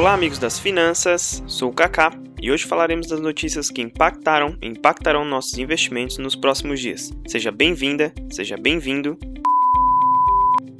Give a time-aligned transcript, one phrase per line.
[0.00, 4.66] Olá, amigos das finanças, sou o Kaká e hoje falaremos das notícias que impactaram e
[4.66, 7.12] impactarão nossos investimentos nos próximos dias.
[7.28, 9.18] Seja bem-vinda, seja bem-vindo.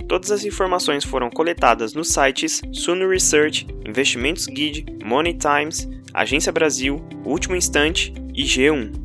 [0.08, 7.04] Todas as informações foram coletadas nos sites Suno Research, Investimentos Guide, Money Times, Agência Brasil,
[7.22, 8.99] Último Instante e G1.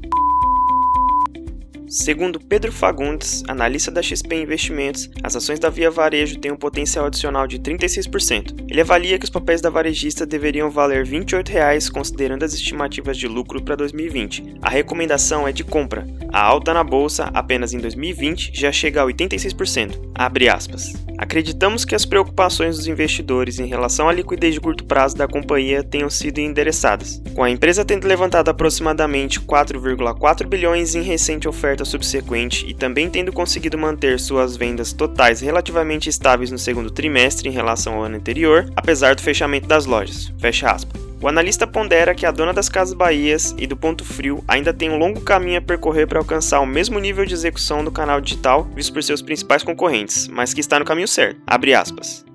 [1.88, 7.06] Segundo Pedro Fagundes, analista da XP Investimentos, as ações da Via Varejo têm um potencial
[7.06, 8.66] adicional de 36%.
[8.70, 13.28] Ele avalia que os papéis da varejista deveriam valer R$ 28,00 considerando as estimativas de
[13.28, 14.56] lucro para 2020.
[14.62, 16.08] A recomendação é de compra.
[16.34, 20.12] A alta na bolsa apenas em 2020 já chega a 86%.
[20.16, 21.05] Abre aspas.
[21.18, 25.84] Acreditamos que as preocupações dos investidores em relação à liquidez de curto prazo da companhia
[25.84, 32.66] tenham sido endereçadas, com a empresa tendo levantado aproximadamente 4,4 bilhões em recente oferta subsequente
[32.68, 37.96] e também tendo conseguido manter suas vendas totais relativamente estáveis no segundo trimestre em relação
[37.96, 40.32] ao ano anterior, apesar do fechamento das lojas.
[40.40, 41.15] Fecha aspas.
[41.26, 44.92] O analista pondera que a dona das Casas Bahias e do Ponto Frio ainda tem
[44.92, 48.70] um longo caminho a percorrer para alcançar o mesmo nível de execução do canal digital
[48.76, 51.42] visto por seus principais concorrentes, mas que está no caminho certo.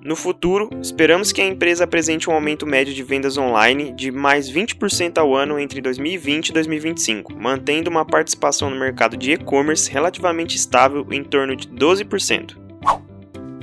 [0.03, 4.51] No futuro, esperamos que a empresa apresente um aumento médio de vendas online de mais
[4.51, 10.57] 20% ao ano entre 2020 e 2025, mantendo uma participação no mercado de e-commerce relativamente
[10.57, 12.70] estável em torno de 12%.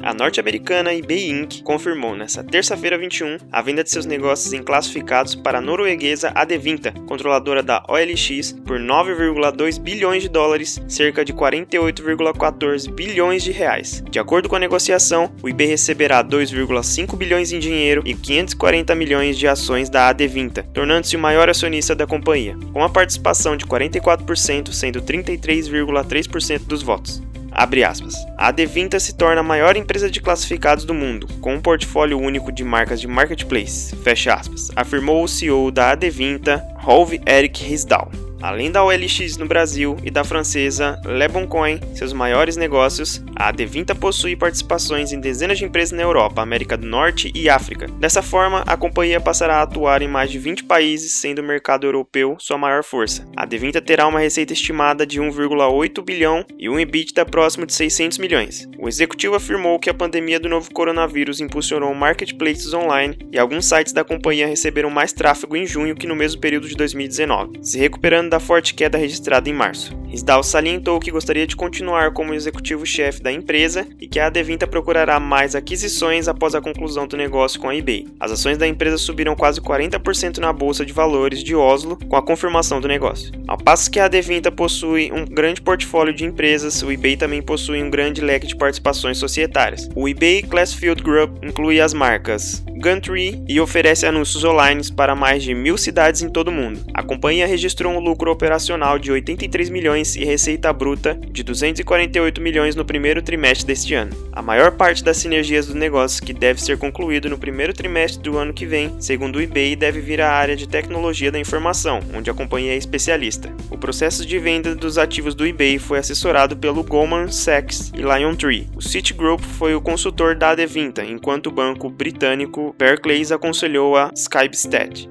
[0.03, 1.63] A norte-americana eBay Inc.
[1.63, 6.93] confirmou nesta terça-feira 21 a venda de seus negócios em classificados para a norueguesa Adevinta,
[7.07, 14.03] controladora da OLX, por 9,2 bilhões de dólares, cerca de 48,14 bilhões de reais.
[14.09, 19.37] De acordo com a negociação, o eBay receberá 2,5 bilhões em dinheiro e 540 milhões
[19.37, 24.73] de ações da Adevinta, tornando-se o maior acionista da companhia, com a participação de 44%,
[24.73, 27.28] sendo 33,3% dos votos.
[27.59, 28.15] Abre aspas.
[28.37, 32.53] A Devinta se torna a maior empresa de classificados do mundo, com um portfólio único
[32.53, 33.97] de marcas de marketplace.
[33.97, 34.71] Fecha aspas.
[34.77, 38.13] Afirmou o CEO da Adevinta, Rolf Eric Risdal.
[38.41, 43.51] Além da OLX no Brasil e da francesa Le Bon Coin, seus maiores negócios, a
[43.51, 47.89] Devinta possui participações em dezenas de empresas na Europa, América do Norte e África.
[47.99, 51.85] Dessa forma, a companhia passará a atuar em mais de 20 países, sendo o mercado
[51.85, 53.27] europeu sua maior força.
[53.37, 58.19] A Devinta terá uma receita estimada de 1,8 bilhão e um EBITDA próximo de 600
[58.19, 58.69] milhões.
[58.79, 63.93] O executivo afirmou que a pandemia do novo coronavírus impulsionou marketplaces online e alguns sites
[63.93, 68.28] da companhia receberam mais tráfego em junho que no mesmo período de 2019, se recuperando
[68.29, 69.97] da forte queda registrada em março.
[70.11, 75.21] Isdal salientou que gostaria de continuar como executivo-chefe da empresa e que a Adevinta procurará
[75.21, 78.07] mais aquisições após a conclusão do negócio com a eBay.
[78.19, 82.23] As ações da empresa subiram quase 40% na bolsa de valores de Oslo com a
[82.23, 83.33] confirmação do negócio.
[83.47, 87.83] Ao passo que a Adevinta possui um grande portfólio de empresas, o eBay também possui
[87.83, 89.89] um grande leque de participações societárias.
[89.95, 95.53] O eBay Classfield Group inclui as marcas Gumtree e oferece anúncios online para mais de
[95.55, 96.81] mil cidades em todo o mundo.
[96.95, 102.75] A companhia registrou um lucro operacional de 83 milhões e receita bruta de 248 milhões
[102.75, 104.11] no primeiro trimestre deste ano.
[104.33, 108.37] A maior parte das sinergias do negócio que deve ser concluído no primeiro trimestre do
[108.37, 112.31] ano que vem, segundo o eBay, deve vir à área de tecnologia da informação, onde
[112.31, 113.53] a companhia é especialista.
[113.71, 118.67] O processo de venda dos ativos do eBay foi assessorado pelo Goldman Sachs e Liontree.
[118.75, 125.09] O Citigroup foi o consultor da Adevinta, enquanto o banco britânico Barclays aconselhou a Skybstat.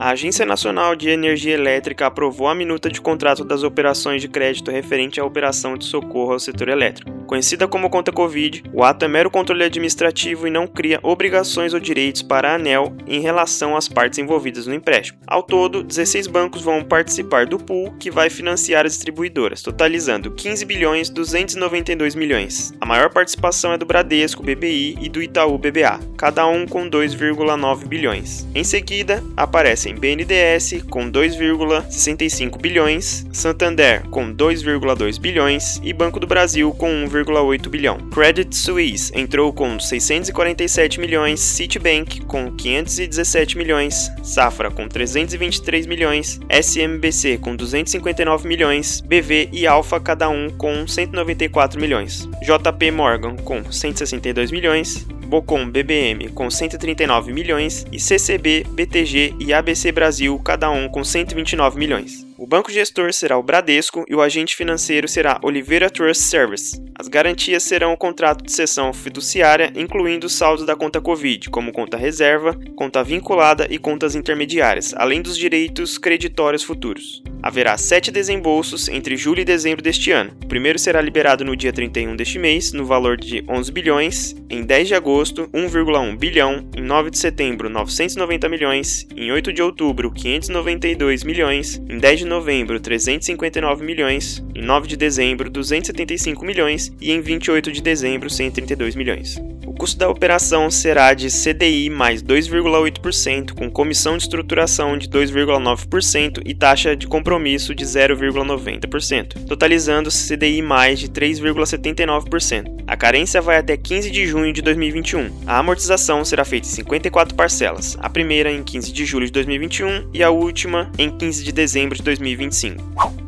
[0.00, 4.70] A Agência Nacional de Energia Elétrica aprovou a minuta de contrato das operações de crédito
[4.70, 7.18] referente à operação de socorro ao setor elétrico.
[7.26, 11.80] Conhecida como conta Covid, o ato é mero controle administrativo e não cria obrigações ou
[11.80, 15.18] direitos para a ANEL em relação às partes envolvidas no empréstimo.
[15.26, 20.64] Ao todo, 16 bancos vão participar do pool que vai financiar as distribuidoras, totalizando 15
[20.64, 22.72] bilhões 292 milhões.
[22.80, 27.86] A maior participação é do Bradesco, BBI e do Itaú BBA, cada um com 2,9
[27.86, 28.46] bilhões.
[28.54, 36.72] Em seguida, aparecem BNDES com 2,65 bilhões, Santander com 2,2 bilhões e Banco do Brasil
[36.72, 37.98] com 1, 1,8 bilhão.
[38.10, 47.38] Credit Suisse entrou com 647 milhões, Citibank com 517 milhões, Safra com 323 milhões, SMBC
[47.38, 54.50] com 259 milhões, BV e Alfa cada um com 194 milhões, JP Morgan com 162
[54.50, 61.04] milhões, Bocom BBM com 139 milhões e CCB, BTG e ABC Brasil cada um com
[61.04, 62.27] 129 milhões.
[62.40, 66.80] O banco gestor será o Bradesco e o agente financeiro será Oliveira Trust Service.
[66.96, 71.72] As garantias serão o contrato de cessão fiduciária, incluindo os saldos da conta Covid, como
[71.72, 77.24] conta reserva, conta vinculada e contas intermediárias, além dos direitos creditórios futuros.
[77.42, 80.32] Haverá sete desembolsos entre julho e dezembro deste ano.
[80.42, 84.62] O primeiro será liberado no dia 31 deste mês, no valor de 11 bilhões, em
[84.62, 90.10] 10 de agosto, 1,1 bilhão, em 9 de setembro, 990 milhões, em 8 de outubro,
[90.10, 97.10] 592 milhões, em 10 de novembro, 359 milhões, em 9 de dezembro, 275 milhões e
[97.10, 99.40] em 28 de dezembro, 132 milhões.
[99.78, 106.52] Custo da operação será de CDI mais 2,8%, com comissão de estruturação de 2,9% e
[106.52, 112.82] taxa de compromisso de 0,90%, totalizando CDI mais de 3,79%.
[112.88, 115.30] A carência vai até 15 de junho de 2021.
[115.46, 120.10] A amortização será feita em 54 parcelas, a primeira em 15 de julho de 2021
[120.12, 123.27] e a última em 15 de dezembro de 2025.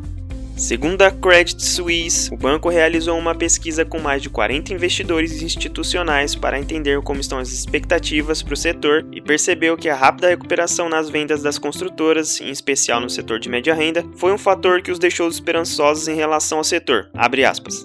[0.61, 6.35] Segundo a Credit Suisse, o banco realizou uma pesquisa com mais de 40 investidores institucionais
[6.35, 10.87] para entender como estão as expectativas para o setor e percebeu que a rápida recuperação
[10.87, 14.91] nas vendas das construtoras, em especial no setor de média renda, foi um fator que
[14.91, 17.09] os deixou esperançosos em relação ao setor.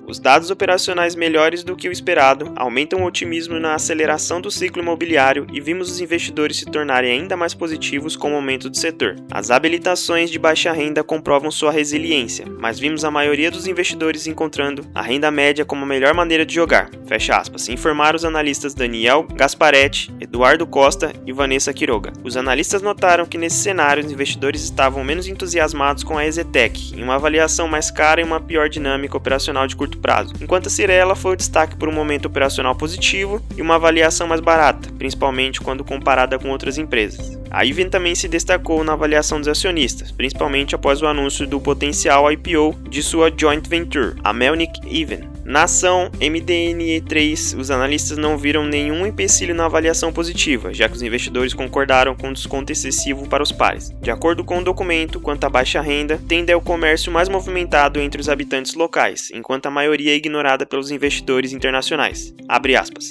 [0.06, 4.82] Os dados operacionais melhores do que o esperado aumentam o otimismo na aceleração do ciclo
[4.82, 9.17] imobiliário e vimos os investidores se tornarem ainda mais positivos com o aumento do setor.
[9.32, 14.85] As habilitações de baixa renda comprovam sua resiliência, mas vimos a maioria dos investidores encontrando
[14.93, 16.91] a renda média como a melhor maneira de jogar.
[17.07, 17.69] Fecha aspas.
[17.69, 22.13] Informaram os analistas Daniel Gasparetti, Eduardo Costa e Vanessa Quiroga.
[22.25, 27.05] Os analistas notaram que nesse cenário os investidores estavam menos entusiasmados com a Ezetec, em
[27.05, 31.15] uma avaliação mais cara e uma pior dinâmica operacional de curto prazo, enquanto a Cirela
[31.15, 35.85] foi o destaque por um momento operacional positivo e uma avaliação mais barata, principalmente quando
[35.85, 37.39] comparada com outras empresas.
[37.49, 42.31] A Iven também se destacou na avaliação dos acionistas, principalmente após o anúncio do potencial
[42.33, 42.46] IPO
[42.89, 45.29] de sua joint venture, a Melnick Even.
[45.45, 51.03] Na ação MDNE3, os analistas não viram nenhum empecilho na avaliação positiva, já que os
[51.03, 53.91] investidores concordaram com o desconto excessivo para os pares.
[54.01, 58.21] De acordo com o documento, quanto à baixa renda, tende ao comércio mais movimentado entre
[58.21, 62.33] os habitantes locais, enquanto a maioria é ignorada pelos investidores internacionais.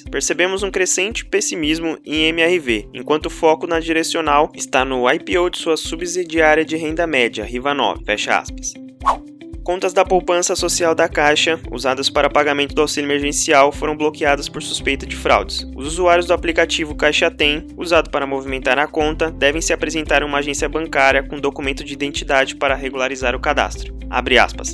[0.10, 5.58] Percebemos um crescente pessimismo em MRV, enquanto o foco na direcional está no IPO de
[5.58, 8.06] sua subsidiária de renda média, Riva9.
[8.06, 8.85] Fecha aspas.
[9.06, 9.35] Bye.
[9.65, 14.62] Contas da poupança social da Caixa, usadas para pagamento do auxílio emergencial, foram bloqueadas por
[14.62, 15.67] suspeita de fraudes.
[15.75, 20.25] Os usuários do aplicativo Caixa Tem, usado para movimentar a conta, devem se apresentar a
[20.27, 23.95] uma agência bancária com documento de identidade para regularizar o cadastro.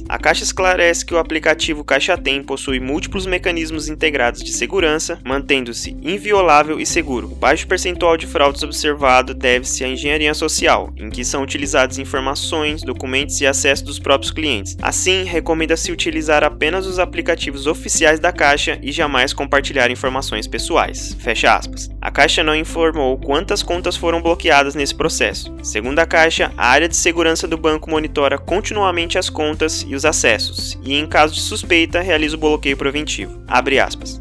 [0.09, 5.97] A Caixa esclarece que o aplicativo Caixa Tem possui múltiplos mecanismos integrados de segurança, mantendo-se
[6.01, 7.27] inviolável e seguro.
[7.27, 12.81] O baixo percentual de fraudes observado deve-se à engenharia social, em que são utilizadas informações,
[12.83, 18.79] documentos e acesso dos próprios clientes, Assim, recomenda-se utilizar apenas os aplicativos oficiais da Caixa
[18.81, 21.15] e jamais compartilhar informações pessoais.
[21.19, 21.89] Fecha aspas.
[22.01, 25.55] A Caixa não informou quantas contas foram bloqueadas nesse processo.
[25.61, 30.03] Segundo a Caixa, a área de segurança do banco monitora continuamente as contas e os
[30.03, 33.39] acessos, e em caso de suspeita, realiza o bloqueio preventivo.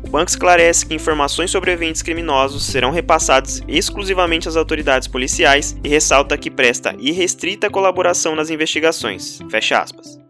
[0.04, 5.88] O banco esclarece que informações sobre eventos criminosos serão repassadas exclusivamente às autoridades policiais e
[5.88, 9.38] ressalta que presta irrestrita colaboração nas investigações.
[9.50, 10.20] Fecha aspas.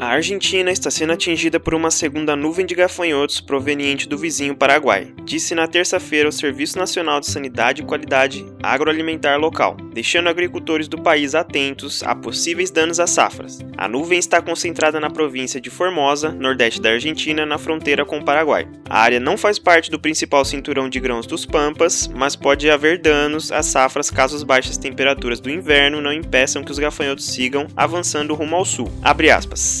[0.00, 5.12] A Argentina está sendo atingida por uma segunda nuvem de gafanhotos proveniente do vizinho Paraguai,
[5.26, 11.02] disse na terça-feira o Serviço Nacional de Sanidade e Qualidade Agroalimentar Local, deixando agricultores do
[11.02, 13.58] país atentos a possíveis danos às safras.
[13.80, 18.22] A nuvem está concentrada na província de Formosa, nordeste da Argentina, na fronteira com o
[18.22, 18.68] Paraguai.
[18.86, 22.98] A área não faz parte do principal cinturão de grãos dos Pampas, mas pode haver
[22.98, 27.68] danos às safras caso as baixas temperaturas do inverno não impeçam que os gafanhotos sigam
[27.74, 28.92] avançando rumo ao sul.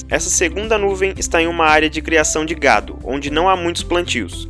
[0.08, 3.82] Essa segunda nuvem está em uma área de criação de gado, onde não há muitos
[3.82, 4.48] plantios.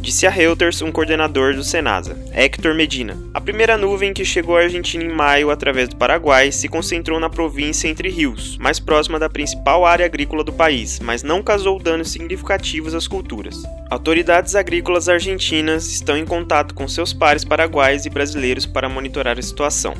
[0.00, 3.16] Disse a Reuters um coordenador do Senasa, Hector Medina.
[3.32, 7.30] A primeira nuvem que chegou à Argentina em maio através do Paraguai se concentrou na
[7.30, 12.10] província Entre Rios, mais próxima da principal área agrícola do país, mas não causou danos
[12.10, 13.62] significativos às culturas.
[13.90, 19.42] Autoridades agrícolas argentinas estão em contato com seus pares paraguaios e brasileiros para monitorar a
[19.42, 19.94] situação.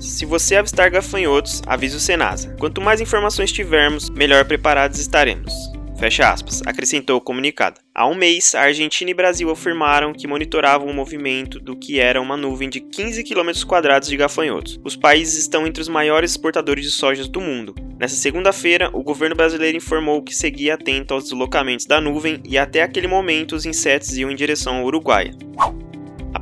[0.00, 2.54] Se você avistar gafanhotos, avise o Senasa.
[2.58, 5.77] Quanto mais informações tivermos, melhor preparados estaremos.
[5.98, 7.80] Fecha aspas, acrescentou o comunicado.
[7.92, 12.22] Há um mês, a Argentina e Brasil afirmaram que monitoravam o movimento do que era
[12.22, 14.78] uma nuvem de 15 km quadrados de gafanhotos.
[14.84, 17.74] Os países estão entre os maiores exportadores de soja do mundo.
[17.98, 22.82] Nessa segunda-feira, o governo brasileiro informou que seguia atento aos deslocamentos da nuvem e até
[22.82, 25.32] aquele momento os insetos iam em direção ao Uruguai.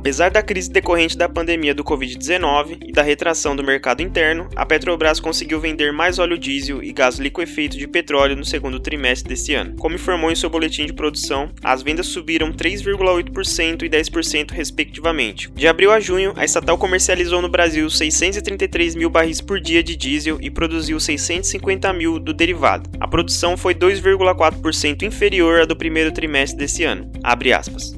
[0.07, 4.65] Apesar da crise decorrente da pandemia do Covid-19 e da retração do mercado interno, a
[4.65, 9.53] Petrobras conseguiu vender mais óleo diesel e gás liquefeito de petróleo no segundo trimestre deste
[9.53, 9.75] ano.
[9.75, 15.51] Como informou em seu boletim de produção, as vendas subiram 3,8% e 10% respectivamente.
[15.53, 19.93] De abril a junho, a estatal comercializou no Brasil 633 mil barris por dia de
[19.93, 22.89] diesel e produziu 650 mil do derivado.
[23.01, 27.11] A produção foi 2,4% inferior à do primeiro trimestre desse ano.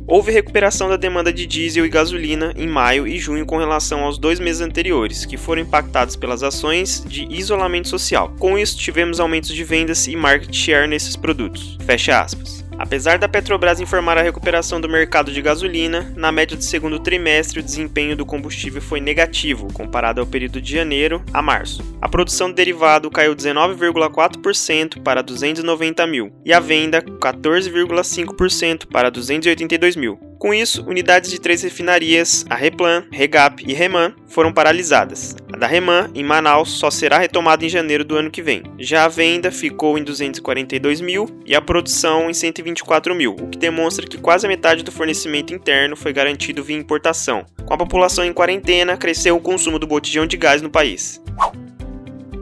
[0.08, 4.18] Houve recuperação da demanda de diesel e gasolina em maio e junho com relação aos
[4.18, 8.34] dois meses anteriores, que foram impactados pelas ações de isolamento social.
[8.40, 11.78] Com isso, tivemos aumentos de vendas e market share nesses produtos.
[11.86, 12.64] Fecha aspas.
[12.78, 17.60] Apesar da Petrobras informar a recuperação do mercado de gasolina, na média do segundo trimestre
[17.60, 21.84] o desempenho do combustível foi negativo, comparado ao período de janeiro a março.
[22.02, 29.98] A produção do derivado caiu 19,4% para 290 mil e a venda 14,5% para 282
[29.98, 30.29] mil.
[30.40, 35.36] Com isso, unidades de três refinarias, a Replan, Regap e Reman, foram paralisadas.
[35.52, 38.64] A da Reman, em Manaus, só será retomada em janeiro do ano que vem.
[38.80, 43.58] Já a venda ficou em 242 mil e a produção em 124 mil, o que
[43.58, 47.46] demonstra que quase a metade do fornecimento interno foi garantido via importação.
[47.66, 51.22] Com a população em quarentena, cresceu o consumo do botijão de gás no país.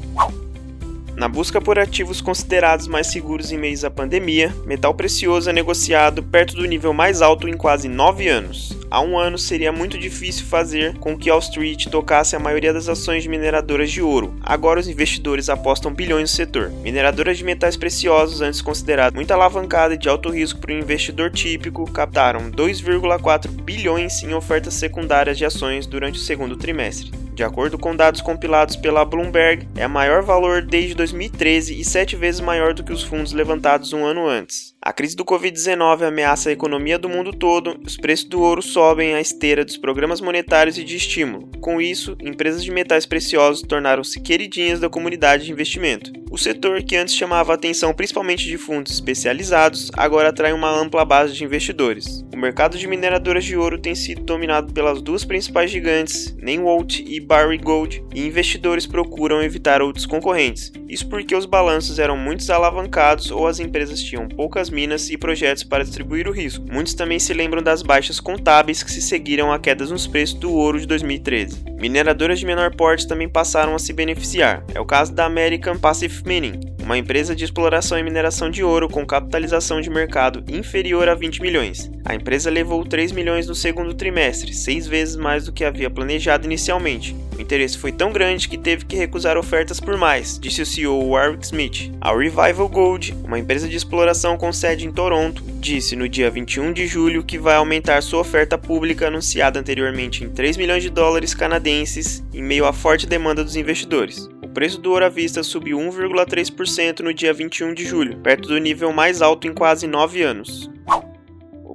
[1.19, 6.23] Na busca por ativos considerados mais seguros em meio à pandemia, metal precioso é negociado
[6.23, 8.79] perto do nível mais alto em quase 9 anos.
[8.89, 12.89] Há um ano seria muito difícil fazer com que Wall Street tocasse a maioria das
[12.89, 14.33] ações de mineradoras de ouro.
[14.41, 16.71] Agora os investidores apostam bilhões no setor.
[16.71, 21.33] Mineradoras de metais preciosos, antes consideradas muito alavancada e de alto risco para um investidor
[21.33, 27.11] típico, captaram 2,4 bilhões em ofertas secundárias de ações durante o segundo trimestre.
[27.39, 32.41] De acordo com dados compilados pela Bloomberg, é maior valor desde 2013 e sete vezes
[32.41, 34.75] maior do que os fundos levantados um ano antes.
[34.89, 39.13] A crise do Covid-19 ameaça a economia do mundo todo os preços do ouro sobem
[39.13, 41.47] à esteira dos programas monetários e de estímulo.
[41.61, 46.11] Com isso, empresas de metais preciosos tornaram-se queridinhas da comunidade de investimento.
[46.31, 51.05] O setor, que antes chamava a atenção principalmente de fundos especializados, agora atrai uma ampla
[51.05, 52.25] base de investidores.
[52.33, 57.19] O mercado de mineradoras de ouro tem sido dominado pelas duas principais gigantes, Namewalt e
[57.21, 60.73] Barry Gold, e investidores procuram evitar outros concorrentes.
[60.89, 65.65] Isso porque os balanços eram muito alavancados ou as empresas tinham poucas minas e projetos
[65.65, 66.65] para distribuir o risco.
[66.71, 70.53] Muitos também se lembram das baixas contábeis que se seguiram a quedas nos preços do
[70.53, 71.65] ouro de 2013.
[71.81, 74.65] Mineradoras de menor porte também passaram a se beneficiar.
[74.73, 78.89] É o caso da American Pacific Mining, uma empresa de exploração e mineração de ouro
[78.89, 81.91] com capitalização de mercado inferior a 20 milhões.
[82.03, 86.47] A empresa levou 3 milhões no segundo trimestre, seis vezes mais do que havia planejado
[86.47, 87.15] inicialmente.
[87.37, 91.11] O interesse foi tão grande que teve que recusar ofertas por mais, disse o CEO
[91.11, 91.93] Warwick Smith.
[92.01, 96.73] A Revival Gold, uma empresa de exploração com sede em Toronto, disse no dia 21
[96.73, 101.35] de julho que vai aumentar sua oferta pública anunciada anteriormente em 3 milhões de dólares
[101.35, 104.27] canadenses em meio à forte demanda dos investidores.
[104.59, 108.59] O preço do ouro à vista subiu 1,3% no dia 21 de julho, perto do
[108.59, 110.69] nível mais alto em quase nove anos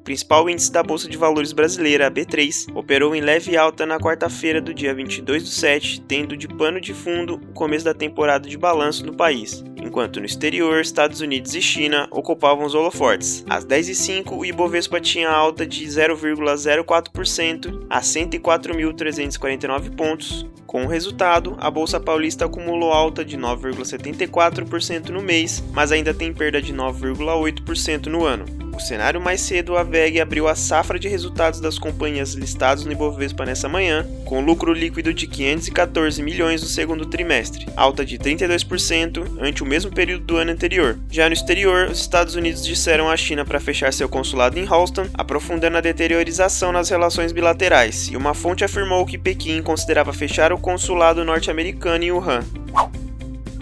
[0.04, 4.62] principal índice da Bolsa de Valores brasileira, a B3, operou em leve alta na quarta-feira
[4.62, 8.58] do dia 22 do 7, tendo de pano de fundo o começo da temporada de
[8.58, 13.46] balanço no país, enquanto no exterior, Estados Unidos e China ocupavam os holofortes.
[13.50, 20.46] Às 10h05, o Ibovespa tinha alta de 0,04% a 104.349 pontos.
[20.66, 26.34] Com o resultado, a Bolsa Paulista acumulou alta de 9,74% no mês, mas ainda tem
[26.34, 28.46] perda de 9,8% no ano.
[28.74, 32.92] O cenário mais cedo, a VEG abriu a safra de resultados das companhias listadas no
[32.92, 39.38] Ibovespa nessa manhã, com lucro líquido de 514 milhões no segundo trimestre, alta de 32%
[39.40, 40.98] ante o mesmo período do ano anterior.
[41.12, 45.06] Já no exterior, os Estados Unidos disseram à China para fechar seu consulado em Houston,
[45.14, 50.58] aprofundando a deteriorização nas relações bilaterais, e uma fonte afirmou que Pequim considerava fechar o
[50.58, 52.44] consulado norte-americano em Wuhan.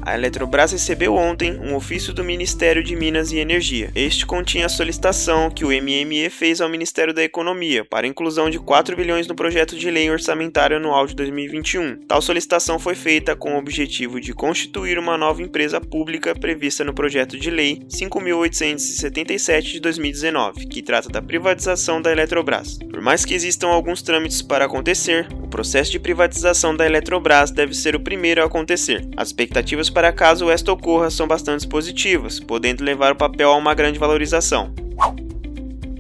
[0.04, 3.92] A Eletrobras recebeu ontem um ofício do Ministério de Minas e Energia.
[3.94, 8.58] Este continha a solicitação que o MME fez ao Ministério da Economia para inclusão de
[8.58, 11.98] 4 bilhões no projeto de lei orçamentária anual de 2021.
[12.08, 16.96] Tal solicitação foi feita com o objetivo de constituir uma nova empresa pública prevista no
[16.96, 22.80] projeto de lei 5877 de 2019, que trata da privatização da Eletrobras.
[22.90, 27.76] Por mais que existam alguns trâmites para acontecer, o processo de privatização da Eletrobras deve
[27.76, 29.08] ser o primeiro a acontecer.
[29.16, 33.74] As expectativas para caso esta ocorra são bastante positivas, podendo levar o papel a uma
[33.74, 34.74] grande valorização.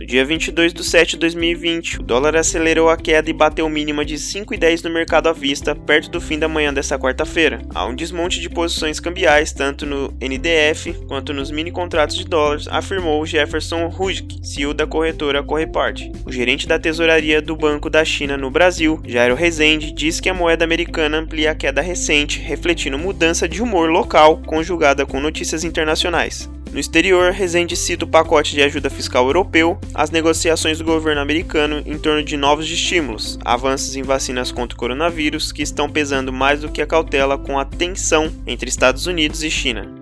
[0.01, 4.03] No dia 22 de 7 de 2020, o dólar acelerou a queda e bateu mínima
[4.03, 7.61] de 5,10 no mercado à vista, perto do fim da manhã desta quarta-feira.
[7.75, 12.67] Há um desmonte de posições cambiais, tanto no NDF quanto nos mini contratos de dólares,
[12.67, 16.09] afirmou Jefferson Rudge, CEO da corretora Correpart.
[16.25, 20.33] O gerente da tesouraria do Banco da China no Brasil, Jairo Rezende, diz que a
[20.33, 26.49] moeda americana amplia a queda recente, refletindo mudança de humor local conjugada com notícias internacionais.
[26.71, 31.83] No exterior, Rezende cita o pacote de ajuda fiscal europeu, as negociações do governo americano
[31.85, 36.61] em torno de novos estímulos, avanços em vacinas contra o coronavírus que estão pesando mais
[36.61, 39.93] do que a cautela com a tensão entre Estados Unidos e China.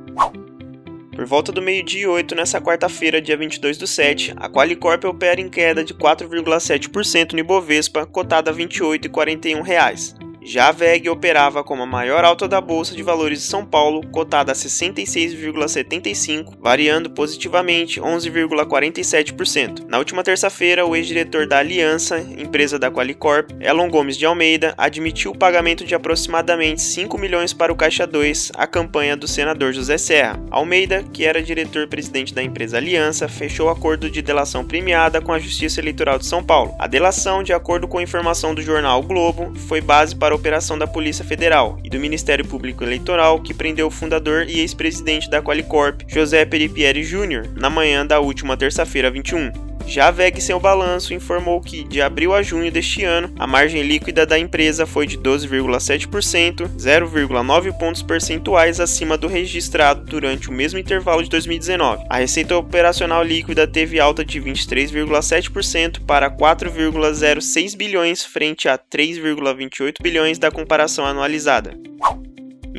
[1.15, 5.49] Por volta do meio-dia 8 nessa quarta-feira, dia 22 do 7, a Qualicorp opera em
[5.49, 10.28] queda de 4,7% no Ibovespa, cotada a R$ 28,41.
[10.49, 14.01] Já a VEG operava como a maior alta da Bolsa de Valores de São Paulo,
[14.07, 19.85] cotada a 66,75, variando positivamente 11,47%.
[19.87, 25.29] Na última terça-feira, o ex-diretor da Aliança, empresa da Qualicorp, Elon Gomes de Almeida, admitiu
[25.29, 29.99] o pagamento de aproximadamente 5 milhões para o Caixa 2, a campanha do senador José
[29.99, 30.41] Serra.
[30.49, 35.37] Almeida, que era diretor-presidente da empresa Aliança, fechou o acordo de delação premiada com a
[35.37, 36.73] Justiça Eleitoral de São Paulo.
[36.79, 40.77] A delação, de acordo com a informação do jornal o Globo, foi base para operação
[40.77, 45.41] da Polícia Federal e do Ministério Público Eleitoral que prendeu o fundador e ex-presidente da
[45.41, 49.68] Qualicorp, José Peripieri Jr., na manhã da última terça-feira 21.
[49.89, 53.81] Já a VEG, seu balanço, informou que, de abril a junho deste ano, a margem
[53.81, 60.77] líquida da empresa foi de 12,7%, 0,9 pontos percentuais acima do registrado durante o mesmo
[60.77, 62.05] intervalo de 2019.
[62.07, 70.37] A receita operacional líquida teve alta de 23,7% para 4,06 bilhões frente a 3,28 bilhões
[70.37, 71.73] da comparação anualizada.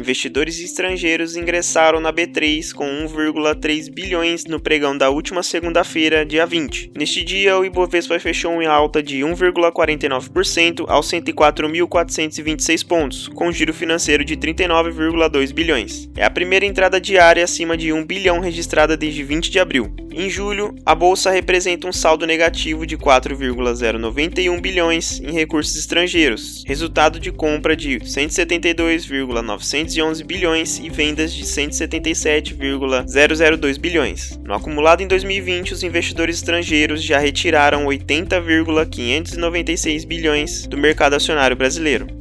[0.01, 6.93] Investidores estrangeiros ingressaram na B3 com 1,3 bilhões no pregão da última segunda-feira, dia 20.
[6.97, 14.25] Neste dia, o Ibovespa fechou em alta de 1,49% aos 104.426 pontos, com giro financeiro
[14.25, 16.09] de 39,2 bilhões.
[16.17, 19.95] É a primeira entrada diária acima de 1 bilhão registrada desde 20 de abril.
[20.13, 27.21] Em julho, a bolsa representa um saldo negativo de 4,091 bilhões em recursos estrangeiros, resultado
[27.21, 34.37] de compra de 172,911 bilhões e vendas de 177,002 bilhões.
[34.45, 42.20] No acumulado em 2020, os investidores estrangeiros já retiraram 80,596 bilhões do mercado acionário brasileiro.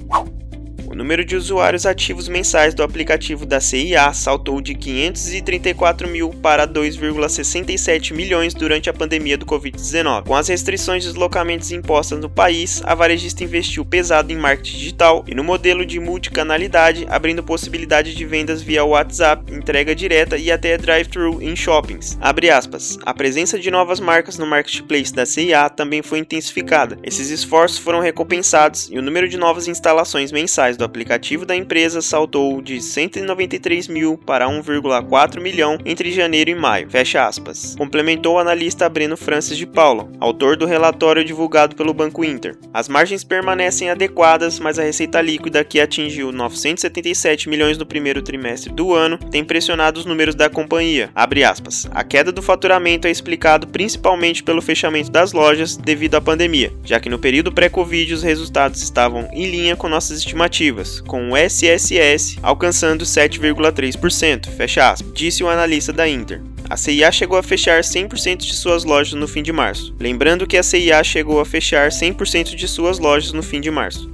[0.99, 8.13] Número de usuários ativos mensais do aplicativo da CIA saltou de 534 mil para 2,67
[8.13, 10.25] milhões durante a pandemia do Covid-19.
[10.25, 15.23] Com as restrições de deslocamentos impostas no país, a varejista investiu pesado em marketing digital
[15.25, 20.77] e no modelo de multicanalidade, abrindo possibilidade de vendas via WhatsApp, entrega direta e até
[20.77, 22.17] drive-thru em shoppings.
[22.19, 26.99] A presença de novas marcas no marketplace da CIA também foi intensificada.
[27.03, 32.01] Esses esforços foram recompensados e o número de novas instalações mensais do aplicativo da empresa
[32.01, 36.89] saltou de 193 mil para 1,4 milhão entre janeiro e maio.
[36.89, 37.75] Fecha aspas.
[37.77, 42.57] Complementou o analista Breno Francis de Paula, autor do relatório divulgado pelo Banco Inter.
[42.73, 48.73] As margens permanecem adequadas, mas a receita líquida, que atingiu 977 milhões no primeiro trimestre
[48.73, 51.11] do ano, tem pressionado os números da companhia.
[51.15, 56.99] A queda do faturamento é explicado principalmente pelo fechamento das lojas devido à pandemia, já
[56.99, 62.37] que no período pré-Covid os resultados estavam em linha com nossas estimativas, com o SSS
[62.41, 66.41] alcançando 7,3%, fecha aspas, disse o analista da Inter.
[66.69, 69.95] A CIA chegou a fechar 100% de suas lojas no fim de março.
[69.99, 74.09] Lembrando que a CIA chegou a fechar 100% de suas lojas no fim de março.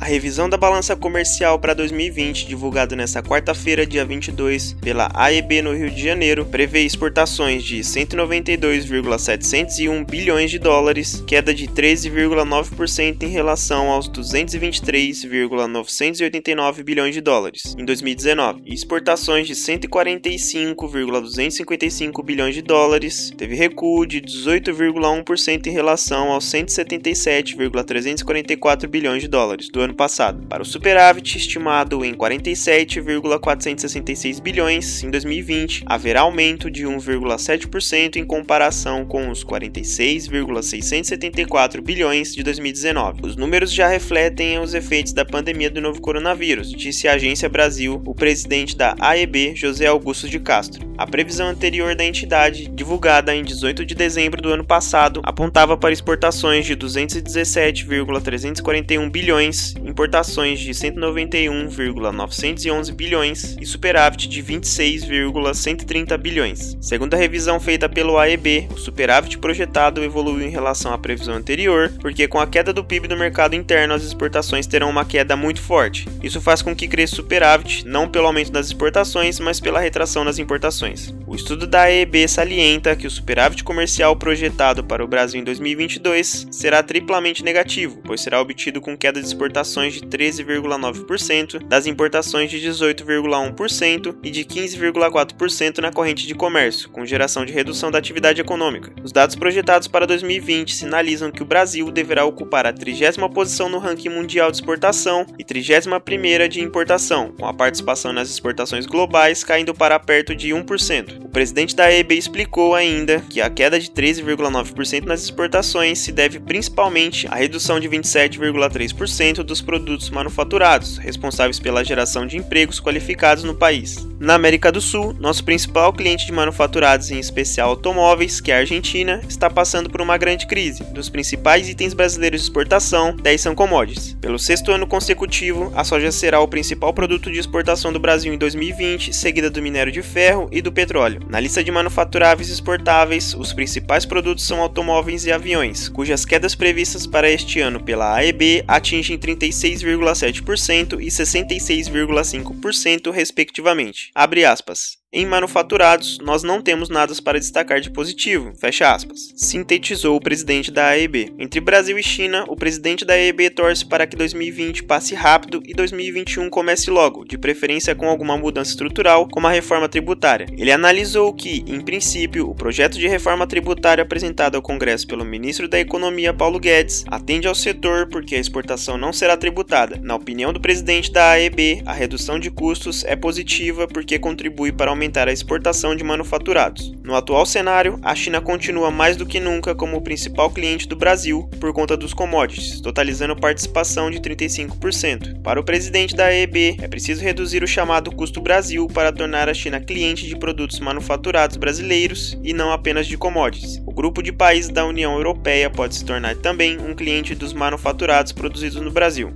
[0.00, 5.74] A revisão da balança comercial para 2020, divulgada nesta quarta-feira, dia 22, pela AEB no
[5.74, 13.90] Rio de Janeiro, prevê exportações de 192,701 bilhões de dólares, queda de 13,9% em relação
[13.90, 17.74] aos 223,989 bilhões de dólares.
[17.76, 26.30] Em 2019, e exportações de 145,255 bilhões de dólares, teve recuo de 18,1% em relação
[26.30, 29.68] aos 177,344 bilhões de dólares.
[29.68, 36.84] Do ano passado, para o superávit estimado em 47,466 bilhões em 2020, haverá aumento de
[36.84, 43.22] 1,7% em comparação com os 46,674 bilhões de 2019.
[43.22, 48.02] Os números já refletem os efeitos da pandemia do novo coronavírus, disse a Agência Brasil,
[48.04, 50.86] o presidente da AEB, José Augusto de Castro.
[50.98, 55.92] A previsão anterior da entidade, divulgada em 18 de dezembro do ano passado, apontava para
[55.92, 66.76] exportações de 217,341 bilhões importações de 191,911 bilhões e superávit de 26,130 bilhões.
[66.80, 71.92] Segundo a revisão feita pelo AEB, o superávit projetado evoluiu em relação à previsão anterior,
[72.00, 75.60] porque com a queda do PIB do mercado interno, as exportações terão uma queda muito
[75.60, 76.06] forte.
[76.22, 80.24] Isso faz com que cresça o superávit, não pelo aumento das exportações, mas pela retração
[80.24, 81.14] das importações.
[81.26, 86.48] O estudo da AEB salienta que o superávit comercial projetado para o Brasil em 2022
[86.50, 92.58] será triplamente negativo, pois será obtido com queda de exportações de 13,9%, das importações de
[92.58, 98.92] 18,1% e de 15,4% na corrente de comércio, com geração de redução da atividade econômica.
[99.02, 103.78] Os dados projetados para 2020 sinalizam que o Brasil deverá ocupar a 30 posição no
[103.78, 109.74] ranking mundial de exportação e 31ª de importação, com a participação nas exportações globais caindo
[109.74, 111.24] para perto de 1%.
[111.24, 116.40] O presidente da EB explicou ainda que a queda de 13,9% nas exportações se deve
[116.40, 123.54] principalmente à redução de 27,3% dos produtos manufaturados, responsáveis pela geração de empregos qualificados no
[123.54, 124.06] país.
[124.20, 128.58] Na América do Sul, nosso principal cliente de manufaturados, em especial automóveis, que é a
[128.58, 130.82] Argentina, está passando por uma grande crise.
[130.92, 134.14] Dos principais itens brasileiros de exportação, 10 são commodities.
[134.20, 138.38] Pelo sexto ano consecutivo, a soja será o principal produto de exportação do Brasil em
[138.38, 141.20] 2020, seguida do minério de ferro e do petróleo.
[141.28, 147.06] Na lista de manufaturáveis exportáveis, os principais produtos são automóveis e aviões, cujas quedas previstas
[147.06, 154.10] para este ano pela AEB atingem 36 66,7% e 66,5%, respectivamente.
[154.14, 154.97] Abre aspas.
[155.10, 160.70] Em manufaturados, nós não temos nada para destacar de positivo, fecha aspas, sintetizou o presidente
[160.70, 161.32] da AEB.
[161.38, 165.72] Entre Brasil e China, o presidente da AEB torce para que 2020 passe rápido e
[165.72, 170.46] 2021 comece logo, de preferência com alguma mudança estrutural, como a reforma tributária.
[170.58, 175.66] Ele analisou que, em princípio, o projeto de reforma tributária apresentado ao Congresso pelo ministro
[175.66, 179.98] da Economia Paulo Guedes atende ao setor porque a exportação não será tributada.
[180.02, 184.97] Na opinião do presidente da AEB, a redução de custos é positiva porque contribui para
[184.98, 186.92] aumentar a exportação de manufaturados.
[187.04, 190.96] No atual cenário, a China continua mais do que nunca como o principal cliente do
[190.96, 195.40] Brasil por conta dos commodities, totalizando participação de 35%.
[195.40, 199.54] Para o presidente da EB, é preciso reduzir o chamado custo Brasil para tornar a
[199.54, 203.80] China cliente de produtos manufaturados brasileiros e não apenas de commodities.
[203.86, 208.32] O grupo de países da União Europeia pode se tornar também um cliente dos manufaturados
[208.32, 209.32] produzidos no Brasil.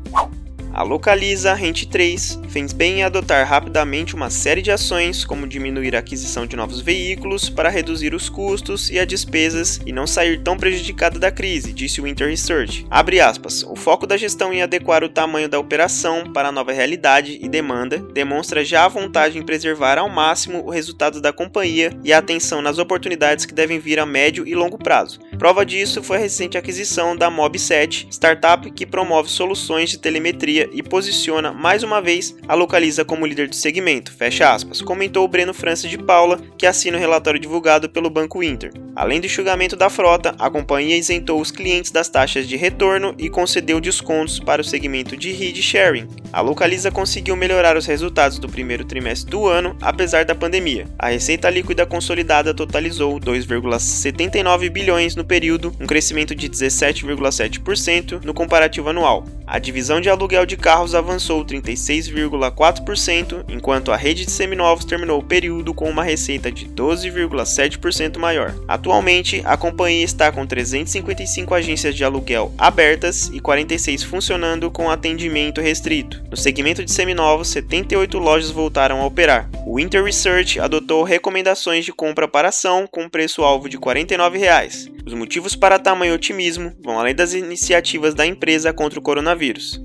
[0.74, 5.94] A Localiza Rente 3 fez bem em adotar rapidamente uma série de ações, como diminuir
[5.94, 10.42] a aquisição de novos veículos para reduzir os custos e as despesas e não sair
[10.42, 12.86] tão prejudicada da crise, disse o Winter Research.
[12.90, 16.72] Abre aspas, o foco da gestão em adequar o tamanho da operação para a nova
[16.72, 21.92] realidade e demanda demonstra já a vontade em preservar ao máximo o resultado da companhia
[22.02, 25.20] e a atenção nas oportunidades que devem vir a médio e longo prazo.
[25.42, 30.84] Prova disso foi a recente aquisição da Mob7, startup que promove soluções de telemetria e
[30.84, 35.52] posiciona mais uma vez a localiza como líder do segmento, fecha aspas, comentou o Breno
[35.52, 38.70] Francis de Paula, que assina o relatório divulgado pelo Banco Inter.
[38.94, 43.28] Além do enxugamento da frota, a companhia isentou os clientes das taxas de retorno e
[43.30, 46.06] concedeu descontos para o segmento de read sharing.
[46.32, 50.86] A Localiza conseguiu melhorar os resultados do primeiro trimestre do ano, apesar da pandemia.
[50.98, 58.90] A receita líquida consolidada totalizou 2,79 bilhões no período, um crescimento de 17,7% no comparativo
[58.90, 59.24] anual.
[59.46, 65.24] A divisão de aluguel de carros avançou 36,4%, enquanto a rede de seminovos terminou o
[65.24, 68.54] período com uma receita de 12,7% maior.
[68.68, 75.62] Atualmente, a companhia está com 355 agências de aluguel abertas e 46 funcionando com atendimento
[75.62, 76.22] restrito.
[76.30, 79.48] No segmento de seminovos, 78 lojas voltaram a operar.
[79.66, 84.92] O Inter Research adotou recomendações de compra para ação com preço-alvo de 49 reais.
[85.12, 89.78] Os motivos para tamanho otimismo vão além das iniciativas da empresa contra o coronavírus.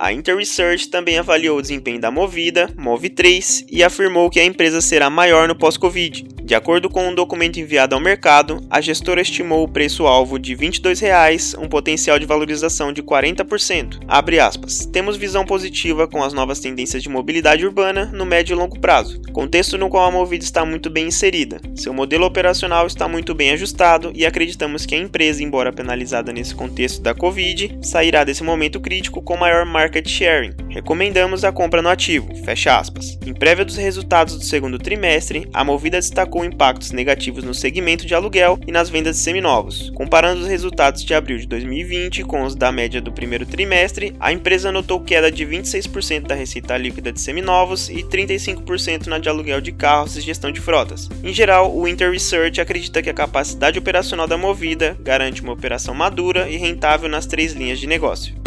[0.00, 4.80] A Inter Research também avaliou o desempenho da Movida, Move3, e afirmou que a empresa
[4.80, 6.26] será maior no pós-Covid.
[6.50, 10.68] De acordo com um documento enviado ao mercado, a gestora estimou o preço-alvo de R$
[10.68, 14.00] 22,00, um potencial de valorização de 40%.
[14.08, 14.84] Abre aspas.
[14.86, 19.20] Temos visão positiva com as novas tendências de mobilidade urbana no médio e longo prazo,
[19.32, 21.60] contexto no qual a Movida está muito bem inserida.
[21.76, 26.54] Seu modelo operacional está muito bem ajustado e acreditamos que a empresa, embora penalizada nesse
[26.54, 30.52] contexto da Covid, sairá desse momento crítico com maior market sharing.
[30.68, 32.32] Recomendamos a compra no ativo.
[32.44, 33.18] Fecha aspas.
[33.26, 38.14] Em prévia dos resultados do segundo trimestre, a Movida destacou impactos negativos no segmento de
[38.14, 39.90] aluguel e nas vendas de seminovos.
[39.96, 44.32] Comparando os resultados de abril de 2020 com os da média do primeiro trimestre, a
[44.32, 49.60] empresa notou queda de 26% da receita líquida de seminovos e 35% na de aluguel
[49.60, 51.08] de carros e gestão de frotas.
[51.24, 55.94] Em geral, o Inter Research acredita que a capacidade operacional da Movida garante uma operação
[55.94, 58.40] madura e rentável nas três linhas de negócio.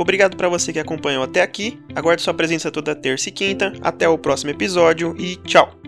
[0.00, 1.78] Obrigado para você que acompanhou até aqui.
[1.94, 3.74] Aguardo sua presença toda terça e quinta.
[3.82, 5.78] Até o próximo episódio e tchau!